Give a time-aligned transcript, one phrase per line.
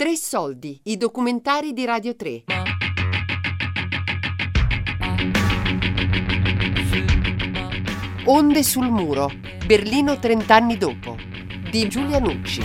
[0.00, 2.44] Tre soldi, i documentari di Radio 3.
[8.26, 9.28] Onde sul muro,
[9.66, 11.16] Berlino 30 anni dopo,
[11.68, 12.62] di Giulia Nucci.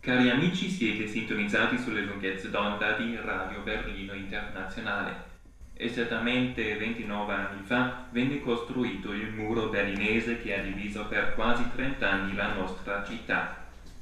[0.00, 5.29] Cari amici, siete sintonizzati sulle lunghezze d'onda di Radio Berlino Internazionale.
[5.82, 12.06] Esattamente 29 anni fa venne costruito il muro berlinese che ha diviso per quasi 30
[12.06, 13.56] anni la nostra città.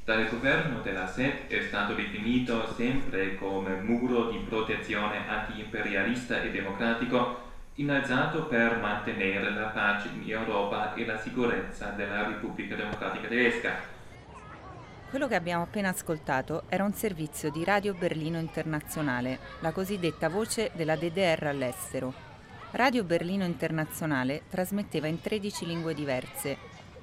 [0.04, 7.46] Dal governo della SED è stato definito sempre come muro di protezione anti-imperialista e democratico
[7.74, 13.97] innalzato per mantenere la pace in Europa e la sicurezza della Repubblica Democratica Tedesca.
[15.08, 20.70] Quello che abbiamo appena ascoltato era un servizio di Radio Berlino Internazionale, la cosiddetta voce
[20.74, 22.12] della DDR all'estero.
[22.72, 26.58] Radio Berlino Internazionale trasmetteva in 13 lingue diverse,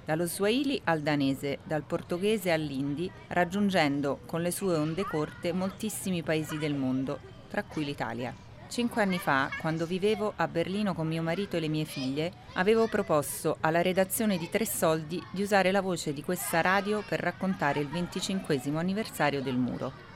[0.05, 6.59] dallo swahili al danese, dal portoghese all'indi, raggiungendo con le sue onde corte moltissimi paesi
[6.59, 7.17] del mondo,
[7.49, 8.44] tra cui l'Italia.
[8.67, 12.88] Cinque anni fa, quando vivevo a Berlino con mio marito e le mie figlie, avevo
[12.88, 17.80] proposto alla redazione di Tre Soldi di usare la voce di questa radio per raccontare
[17.80, 20.13] il 25 anniversario del muro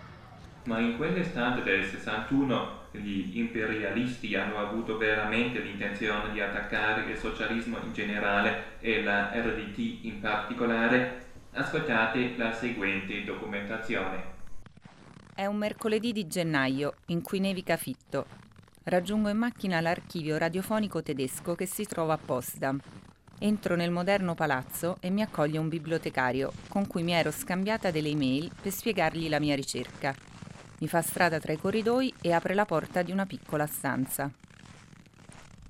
[0.69, 7.77] ma in quell'estate del 61 gli imperialisti hanno avuto veramente l'intenzione di attaccare il socialismo
[7.83, 14.37] in generale e la RDT in particolare, ascoltate la seguente documentazione.
[15.39, 18.25] È un mercoledì di gennaio in cui nevica fitto.
[18.83, 22.77] Raggiungo in macchina l'archivio radiofonico tedesco che si trova a Potsdam.
[23.39, 28.09] Entro nel moderno palazzo e mi accoglie un bibliotecario con cui mi ero scambiata delle
[28.09, 30.13] email per spiegargli la mia ricerca.
[30.79, 34.29] Mi fa strada tra i corridoi e apre la porta di una piccola stanza.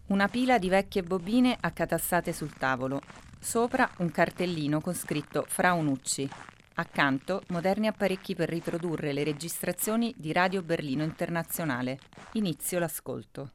[0.07, 3.01] Una pila di vecchie bobine accatassate sul tavolo.
[3.39, 6.27] Sopra un cartellino con scritto Frau Nucci.
[6.79, 11.99] Accanto moderni apparecchi per riprodurre le registrazioni di Radio Berlino Internazionale.
[12.33, 13.51] Inizio l'ascolto.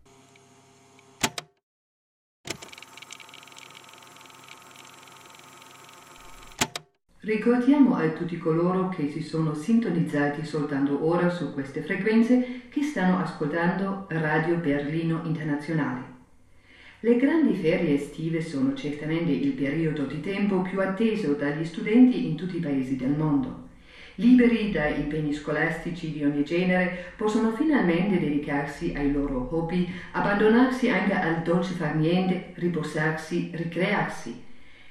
[7.21, 13.21] Ricordiamo a tutti coloro che si sono sintonizzati soltanto ora su queste frequenze che stanno
[13.21, 16.14] ascoltando Radio Berlino Internazionale.
[17.05, 22.35] Le grandi ferie estive sono certamente il periodo di tempo più atteso dagli studenti in
[22.35, 23.69] tutti i paesi del mondo.
[24.15, 31.13] Liberi da impegni scolastici di ogni genere, possono finalmente dedicarsi ai loro hobby, abbandonarsi anche
[31.13, 34.43] al dolce far niente, riposarsi, ricrearsi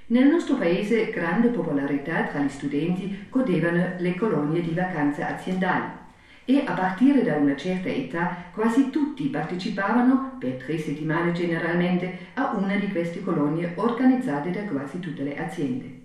[0.06, 6.03] nel nostro paese grande popolarità tra gli studenti godevano le colonie di vacanza aziendali
[6.46, 12.54] e a partire da una certa età quasi tutti partecipavano, per tre settimane generalmente, a
[12.56, 16.02] una di queste colonie organizzate da quasi tutte le aziende.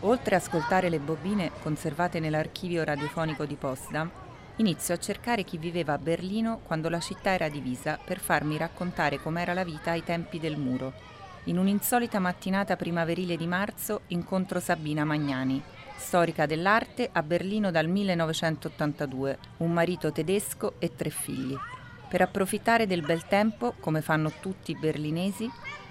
[0.00, 4.10] Oltre a ascoltare le bobine conservate nell'archivio radiofonico di Potsdam,
[4.56, 9.20] inizio a cercare chi viveva a Berlino quando la città era divisa per farmi raccontare
[9.20, 11.08] com'era la vita ai tempi del muro
[11.44, 15.62] in un'insolita mattinata primaverile di marzo incontro Sabina Magnani,
[16.00, 21.56] storica dell'arte a Berlino dal 1982, un marito tedesco e tre figli.
[22.08, 25.48] Per approfittare del bel tempo, come fanno tutti i berlinesi,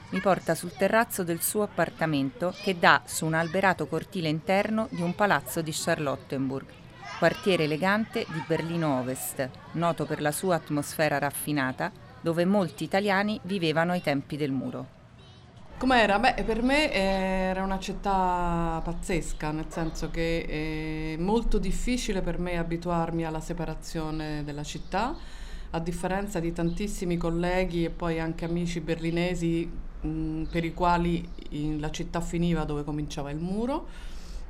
[0.10, 5.02] mi porta sul terrazzo del suo appartamento che dà su un alberato cortile interno di
[5.02, 6.66] un palazzo di Charlottenburg,
[7.20, 13.92] quartiere elegante di Berlino Ovest, noto per la sua atmosfera raffinata, dove molti italiani vivevano
[13.92, 14.99] ai tempi del muro.
[15.80, 16.20] Com'era?
[16.20, 22.58] Beh, per me era una città pazzesca, nel senso che è molto difficile per me
[22.58, 25.16] abituarmi alla separazione della città,
[25.70, 31.26] a differenza di tantissimi colleghi e poi anche amici berlinesi mh, per i quali
[31.80, 33.88] la città finiva dove cominciava il muro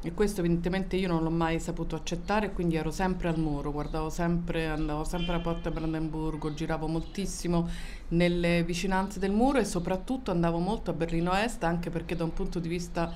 [0.01, 4.09] e questo evidentemente io non l'ho mai saputo accettare, quindi ero sempre al muro, guardavo
[4.09, 7.67] sempre, andavo sempre alla porta Brandenburgo, giravo moltissimo
[8.09, 12.33] nelle vicinanze del muro e soprattutto andavo molto a Berlino Est, anche perché da un
[12.33, 13.11] punto di vista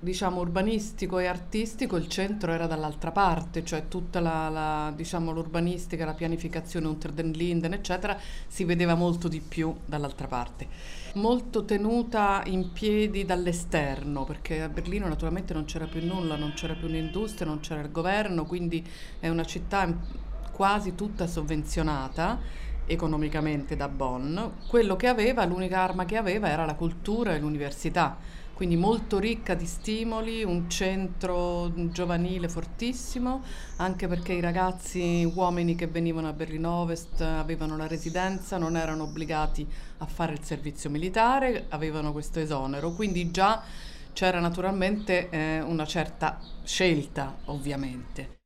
[0.00, 6.04] diciamo urbanistico e artistico il centro era dall'altra parte, cioè tutta la, la diciamo, l'urbanistica,
[6.04, 8.16] la pianificazione Unter den Linden, eccetera,
[8.46, 10.68] si vedeva molto di più dall'altra parte.
[11.14, 16.74] Molto tenuta in piedi dall'esterno, perché a Berlino naturalmente non c'era più nulla, non c'era
[16.74, 18.86] più un'industria, non c'era il governo, quindi
[19.18, 19.92] è una città
[20.52, 22.38] quasi tutta sovvenzionata
[22.86, 24.38] economicamente da Bonn.
[24.68, 29.54] Quello che aveva, l'unica arma che aveva era la cultura e l'università quindi molto ricca
[29.54, 33.44] di stimoli, un centro giovanile fortissimo,
[33.76, 39.04] anche perché i ragazzi uomini che venivano a Berlino Ovest avevano la residenza, non erano
[39.04, 39.64] obbligati
[39.98, 43.62] a fare il servizio militare, avevano questo esonero, quindi già
[44.12, 48.38] c'era naturalmente eh, una certa scelta, ovviamente.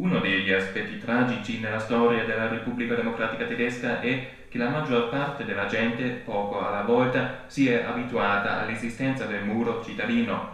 [0.00, 5.46] Uno degli aspetti tragici nella storia della Repubblica Democratica Tedesca è che la maggior parte
[5.46, 10.52] della gente, poco alla volta, si è abituata all'esistenza del muro cittadino.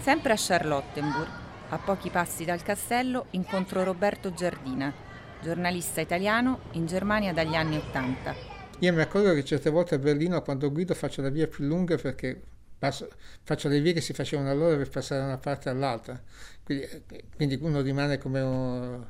[0.00, 1.28] Sempre a Charlottenburg,
[1.68, 4.90] a pochi passi dal castello, incontro Roberto Giardina,
[5.42, 8.34] giornalista italiano in Germania dagli anni Ottanta.
[8.78, 11.96] Io mi accorgo che certe volte a Berlino quando guido faccio la via più lunga
[11.96, 12.40] perché
[12.78, 13.06] passo,
[13.42, 16.18] faccio le vie che si facevano allora per passare da una parte all'altra.
[16.64, 16.88] Quindi,
[17.36, 19.04] quindi uno rimane come un,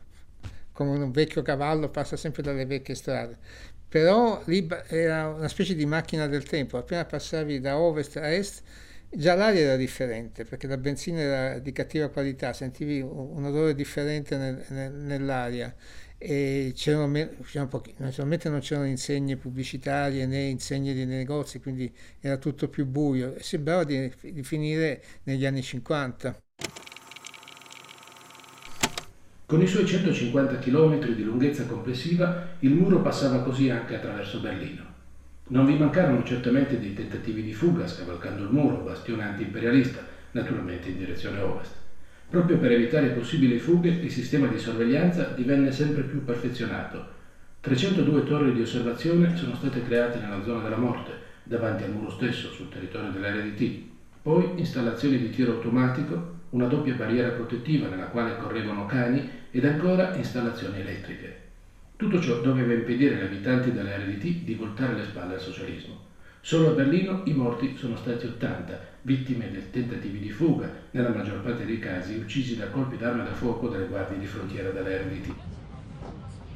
[0.72, 3.38] come un vecchio cavallo, passa sempre dalle vecchie strade
[3.88, 8.62] però lì era una specie di macchina del tempo, appena passavi da ovest a est
[9.08, 14.36] già l'aria era differente perché la benzina era di cattiva qualità, sentivi un odore differente
[14.36, 15.74] nel, nel, nell'aria
[16.18, 17.12] e c'erano,
[17.44, 22.86] c'erano pochi, naturalmente non c'erano insegne pubblicitarie né insegne di negozi, quindi era tutto più
[22.86, 26.36] buio e sembrava di, di finire negli anni 50.
[29.46, 34.82] Con i suoi 150 km di lunghezza complessiva, il muro passava così anche attraverso Berlino.
[35.50, 40.98] Non vi mancarono certamente dei tentativi di fuga scavalcando il muro, bastione anti-imperialista, naturalmente in
[40.98, 41.74] direzione ovest.
[42.28, 47.06] Proprio per evitare possibili fughe, il sistema di sorveglianza divenne sempre più perfezionato.
[47.60, 51.12] 302 torri di osservazione sono state create nella zona della morte,
[51.44, 53.80] davanti al muro stesso, sul territorio dell'RDT.
[54.22, 60.14] Poi installazioni di tiro automatico una doppia barriera protettiva nella quale correvano cani ed ancora
[60.14, 61.44] installazioni elettriche.
[61.96, 65.98] Tutto ciò doveva impedire agli abitanti della RDT di voltare le spalle al socialismo.
[66.42, 71.40] Solo a Berlino i morti sono stati 80, vittime dei tentativi di fuga, nella maggior
[71.40, 75.32] parte dei casi uccisi da colpi d'arma da fuoco dalle guardie di frontiera della RDT.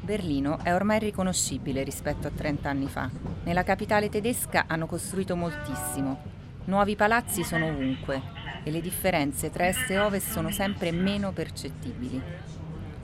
[0.02, 3.08] Berlino è ormai riconoscibile rispetto a 30 anni fa.
[3.44, 6.22] Nella capitale tedesca hanno costruito moltissimo.
[6.66, 8.20] Nuovi palazzi sono ovunque,
[8.62, 12.59] e le differenze tra est e ovest sono sempre meno percettibili.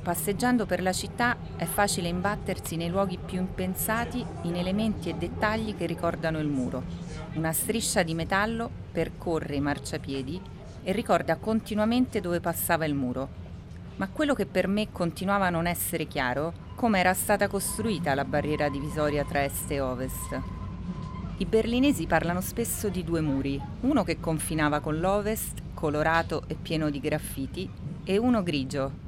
[0.06, 5.74] Passeggiando per la città è facile imbattersi nei luoghi più impensati in elementi e dettagli
[5.74, 6.84] che ricordano il muro.
[7.32, 10.40] Una striscia di metallo percorre i marciapiedi
[10.84, 13.28] e ricorda continuamente dove passava il muro.
[13.96, 18.24] Ma quello che per me continuava a non essere chiaro, come era stata costruita la
[18.24, 20.40] barriera divisoria tra est e ovest.
[21.38, 26.90] I berlinesi parlano spesso di due muri, uno che confinava con l'ovest, colorato e pieno
[26.90, 27.68] di graffiti,
[28.04, 29.04] e uno grigio,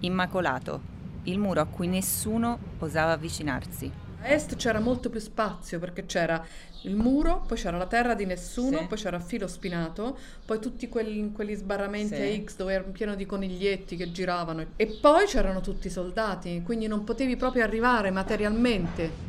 [0.00, 0.80] immacolato,
[1.24, 3.90] il muro a cui nessuno osava avvicinarsi.
[4.22, 6.44] A est c'era molto più spazio perché c'era
[6.82, 8.86] il muro, poi c'era la terra di nessuno, Sì.
[8.86, 12.20] poi c'era filo spinato, poi tutti quelli, quegli sbarramenti Sì.
[12.22, 16.62] a X dove era pieno di coniglietti che giravano e poi c'erano tutti i soldati,
[16.64, 19.28] quindi non potevi proprio arrivare materialmente.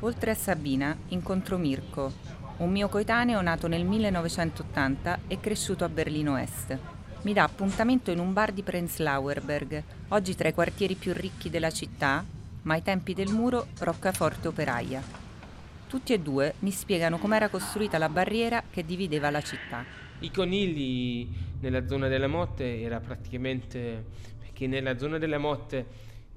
[0.00, 2.12] Oltre a Sabina, incontro Mirko,
[2.58, 6.78] un mio coetaneo nato nel 1980 e cresciuto a Berlino Est.
[7.26, 11.72] Mi dà appuntamento in un bar di Prenzlauerberg, oggi tra i quartieri più ricchi della
[11.72, 12.24] città,
[12.62, 15.02] ma ai tempi del muro roccaforte operaia.
[15.88, 19.84] Tutti e due mi spiegano com'era costruita la barriera che divideva la città.
[20.20, 21.26] I conigli
[21.62, 24.04] nella zona della Motte era praticamente
[24.38, 25.84] perché nella zona della Motte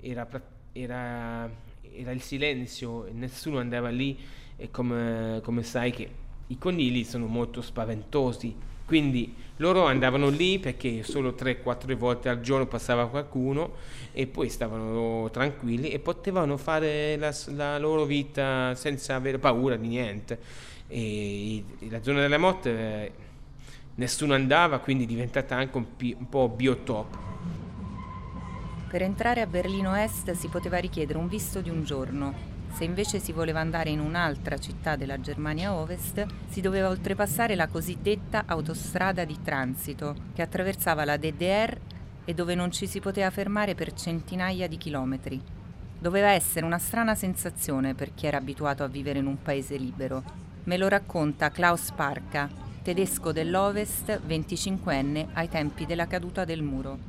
[0.01, 0.27] era,
[0.71, 1.47] era-
[1.83, 4.17] era il silenzio e nessuno andava lì
[4.55, 6.09] e come, come sai che
[6.47, 12.65] i conigli sono molto spaventosi quindi loro andavano lì perché solo 3-4 volte al giorno
[12.65, 13.73] passava qualcuno
[14.11, 19.87] e poi stavano tranquilli e potevano fare la, la loro vita senza avere paura di
[19.87, 20.39] niente.
[20.87, 23.11] E la zona della Motte eh,
[23.93, 27.17] nessuno andava, quindi è diventata anche un, pi- un po' biotop.
[28.89, 32.58] Per entrare a Berlino Est si poteva richiedere un visto di un giorno.
[32.71, 37.67] Se invece si voleva andare in un'altra città della Germania Ovest, si doveva oltrepassare la
[37.67, 41.77] cosiddetta autostrada di transito, che attraversava la DDR
[42.23, 45.41] e dove non ci si poteva fermare per centinaia di chilometri.
[45.99, 50.23] Doveva essere una strana sensazione per chi era abituato a vivere in un paese libero.
[50.63, 52.47] Me lo racconta Klaus Parka,
[52.81, 57.08] tedesco dell'Ovest, 25enne ai tempi della caduta del muro.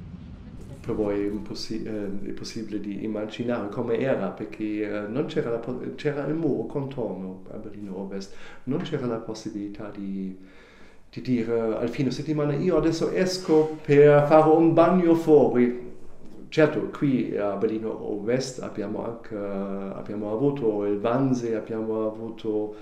[0.90, 5.80] Per voi impossi- eh, è possibile di immaginare come era perché eh, non c'era, po-
[5.94, 10.36] c'era il muro contorno a Berlino Ovest, non c'era la possibilità di,
[11.10, 15.88] di dire al fine settimana io adesso esco per fare un bagno fuori.
[16.48, 22.74] certo, qui a Berlino Ovest abbiamo anche abbiamo avuto il Wannsee, abbiamo avuto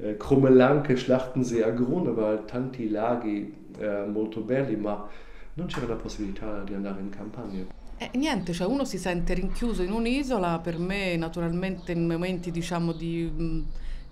[0.00, 5.08] eh, Krummelanke, Schlachtensee, Agrunewald, tanti laghi eh, molto belli, ma
[5.58, 7.66] non c'era la possibilità di andare in campagna.
[7.98, 12.92] Eh, niente, cioè uno si sente rinchiuso in un'isola, per me naturalmente in momenti diciamo
[12.92, 13.64] di mh,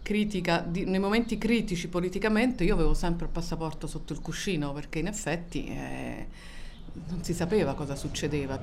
[0.03, 4.99] critica, di, nei momenti critici politicamente io avevo sempre il passaporto sotto il cuscino perché
[4.99, 6.27] in effetti eh,
[7.09, 8.61] non si sapeva cosa succedeva.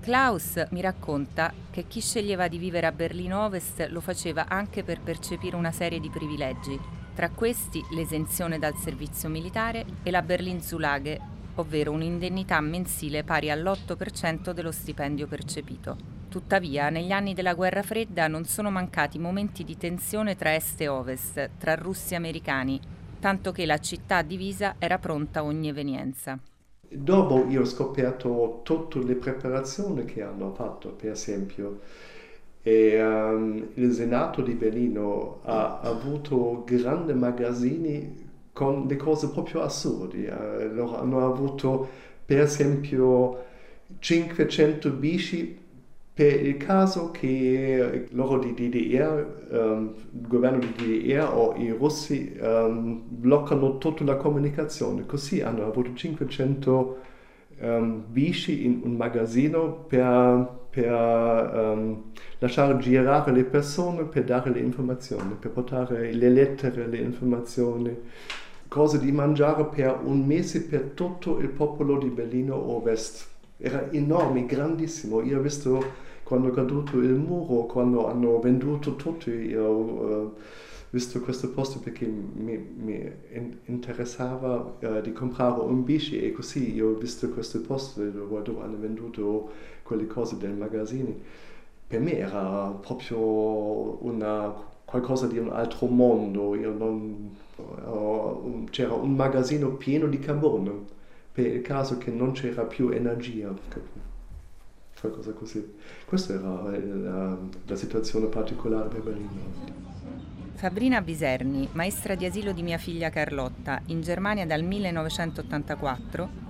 [0.00, 5.00] Klaus mi racconta che chi sceglieva di vivere a Berlino Ovest lo faceva anche per
[5.00, 6.76] percepire una serie di privilegi,
[7.14, 14.52] tra questi l'esenzione dal servizio militare e la Berlin Zulage, ovvero un'indennità mensile pari all'8%
[14.52, 15.96] dello stipendio percepito.
[16.28, 20.88] Tuttavia, negli anni della guerra fredda non sono mancati momenti di tensione tra est e
[20.88, 22.80] ovest, tra russi e americani,
[23.18, 26.38] tanto che la città divisa era pronta a ogni evenienza.
[26.88, 31.80] Dopo io ho scoperto tutte le preparazioni che hanno fatto, per esempio,
[32.62, 38.29] e, um, il Senato di Berlino ha avuto grandi magazzini
[38.60, 40.28] con le cose proprio assurde.
[40.28, 41.88] Uh, loro hanno avuto,
[42.26, 43.44] per esempio,
[43.98, 45.58] 500 bici
[46.12, 52.36] per il caso che loro di DDR, um, il governo di DDR o i russi
[52.38, 56.98] um, bloccano tutta la comunicazione, così hanno avuto 500
[57.60, 62.02] um, bici in un magazzino per, per um,
[62.38, 67.96] lasciare girare le persone, per dare le informazioni, per portare le lettere, le informazioni,
[68.70, 73.26] cose di mangiare per un mese per tutto il popolo di Berlino Ovest.
[73.56, 75.22] Era enorme, grandissimo.
[75.22, 75.84] Io ho visto
[76.22, 80.34] quando è caduto il muro, quando hanno venduto tutti, io ho uh,
[80.90, 83.12] visto questo posto perché mi, mi
[83.64, 88.62] interessava uh, di comprare un bici e così io ho visto questo posto dove, dove
[88.62, 89.50] hanno venduto
[89.82, 91.12] quelle cose del magazzino.
[91.88, 94.54] Per me era proprio una,
[94.90, 100.72] qualcosa di un altro mondo, non, uh, c'era un magazzino pieno di carbone
[101.32, 103.54] per il caso che non c'era più energia
[105.00, 105.74] qualcosa così.
[106.04, 109.78] Questa era la, la situazione particolare per Berlino.
[110.54, 116.48] Fabrina Biserni, maestra di asilo di mia figlia Carlotta, in Germania dal 1984,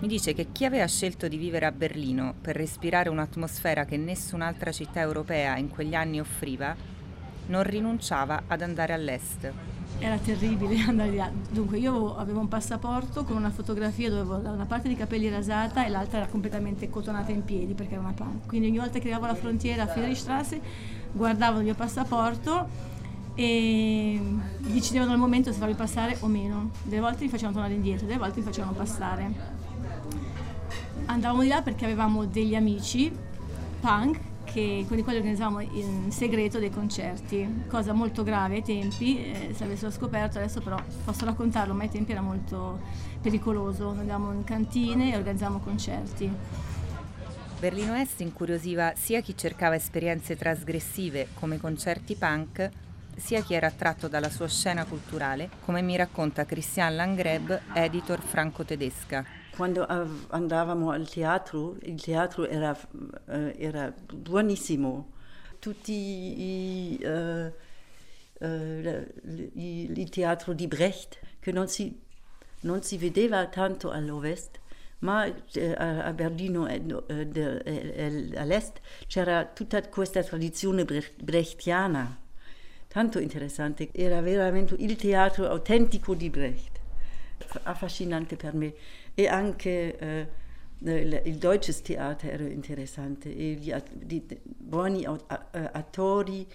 [0.00, 4.72] mi dice che chi aveva scelto di vivere a Berlino per respirare un'atmosfera che nessun'altra
[4.72, 6.74] città europea in quegli anni offriva,
[7.46, 9.52] non rinunciava ad andare all'est
[10.02, 11.30] era terribile andare là.
[11.50, 15.86] Dunque io avevo un passaporto con una fotografia dove avevo una parte dei capelli rasata
[15.86, 18.46] e l'altra era completamente cotonata in piedi perché era una punk.
[18.46, 20.60] Quindi ogni volta che arrivavo alla frontiera a Friedrichstrasse
[21.12, 22.90] guardavo il mio passaporto
[23.34, 24.20] e
[24.58, 26.70] decidevano al momento se farmi passare o meno.
[26.82, 29.60] Delle volte mi facevano tornare indietro, delle volte mi facevano passare.
[31.06, 33.12] Andavamo di là perché avevamo degli amici
[33.80, 34.18] punk
[34.52, 39.54] che, con i quali organizzavamo in segreto dei concerti, cosa molto grave ai tempi, eh,
[39.54, 42.80] se avessero scoperto, adesso però posso raccontarlo, ma ai tempi era molto
[43.20, 46.30] pericoloso, andavamo in cantine e organizzavamo concerti.
[47.58, 52.68] Berlino Est incuriosiva sia chi cercava esperienze trasgressive come concerti punk,
[53.14, 59.41] sia chi era attratto dalla sua scena culturale, come mi racconta Christian Langreb, editor franco-tedesca.
[59.54, 59.86] Quando
[60.28, 65.12] andavamo al teatro, il teatro era, uh, era buonissimo.
[65.58, 67.52] Tutti i, uh, uh,
[68.44, 72.00] il, il teatro di Brecht, che non si,
[72.60, 74.60] non si vedeva tanto all'ovest,
[75.00, 82.18] ma a Berlino all'est c'era tutta questa tradizione brechtiana,
[82.88, 83.90] tanto interessante.
[83.92, 86.80] Era veramente il teatro autentico di Brecht,
[87.64, 88.72] affascinante per me
[89.14, 90.28] e anche eh,
[90.84, 96.46] il deutsches Theater era interessante, gli, di, buoni attori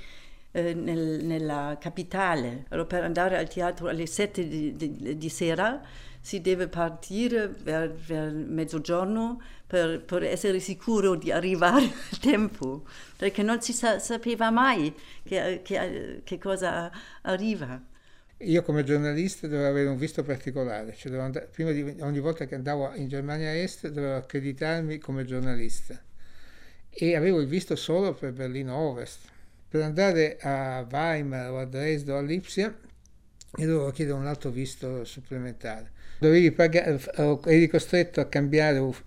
[0.52, 2.66] eh, nel, nella capitale.
[2.70, 5.82] Allora, per andare al teatro alle sette di, di, di sera
[6.20, 12.84] si deve partire per, per mezzogiorno per, per, essere sicuro di arrivare a tempo,
[13.16, 17.80] perché non si sa, sapeva mai che, che, che cosa arriva.
[18.42, 22.94] Io come giornalista dovevo avere un visto particolare, cioè andare, di ogni volta che andavo
[22.94, 26.00] in Germania Est dovevo accreditarmi come giornalista
[26.88, 29.22] e avevo il visto solo per Berlino Ovest.
[29.68, 32.76] Per andare a Weimar o a Dresda o a Lipsia
[33.56, 35.92] io dovevo chiedere un altro visto supplementare.
[36.20, 37.02] Dovevi pagare,
[37.46, 39.02] eri costretto a cambiare uff,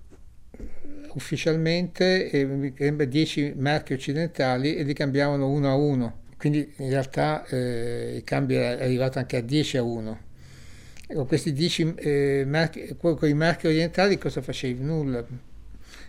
[1.15, 8.15] ufficialmente eh, 10 marchi occidentali e li cambiavano uno a uno quindi in realtà eh,
[8.17, 10.21] il cambio è arrivato anche a 10 a 1.
[11.13, 14.83] Con questi 10 eh, marchi, con i marchi orientali cosa facevi?
[14.83, 15.23] Nulla.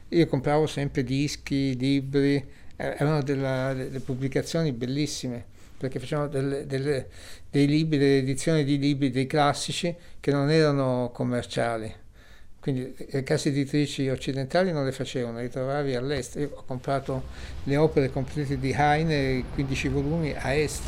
[0.07, 2.45] io compravo sempre dischi, libri, eh,
[2.77, 5.43] erano della, delle pubblicazioni bellissime
[5.77, 7.07] perché facevano delle, delle,
[7.50, 11.93] dei libri, delle edizioni di libri, dei classici che non erano commerciali.
[12.62, 16.46] Quindi le case editrici occidentali non le facevano, le trovavi all'estero.
[16.46, 17.24] Io ho comprato
[17.63, 20.84] le opere complete di Heine, 15 volumi, a est.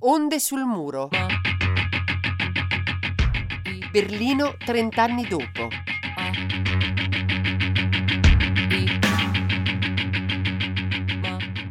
[0.00, 1.08] Onde sul muro.
[3.90, 5.95] Berlino 30 anni dopo.